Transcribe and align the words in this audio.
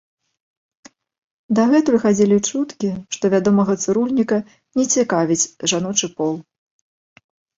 Дагэтуль 1.59 1.97
хадзілі 2.05 2.37
чуткі, 2.49 2.89
што 3.17 3.25
вядомага 3.35 3.75
цырульніка 3.85 4.37
не 4.79 4.85
цікавіць 4.97 5.49
жаночы 5.75 6.07
пол. 6.23 6.33